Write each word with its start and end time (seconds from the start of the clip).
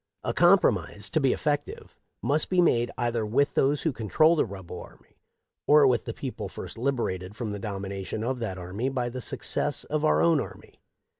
A 0.23 0.33
compromise, 0.33 1.11
to 1.11 1.19
be 1.19 1.31
effective, 1.31 1.99
must 2.23 2.49
be 2.49 2.59
made 2.59 2.89
either 2.97 3.23
with 3.23 3.53
those 3.53 3.83
who 3.83 3.91
control 3.91 4.35
the 4.35 4.45
rebel 4.47 4.81
army, 4.81 5.19
or 5.67 5.85
with 5.85 6.05
the 6.05 6.11
people 6.15 6.49
first 6.49 6.75
liberated 6.75 7.35
from 7.35 7.51
the 7.51 7.59
domination 7.59 8.23
of 8.23 8.39
that 8.39 8.57
army 8.57 8.89
by 8.89 9.09
the 9.09 9.21
success 9.21 9.83
of 9.83 10.03
our 10.03 10.19
own 10.19 10.39
army. 10.41 10.81